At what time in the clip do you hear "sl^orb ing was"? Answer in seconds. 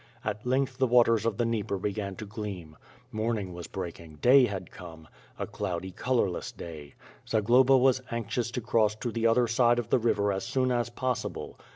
3.33-3.67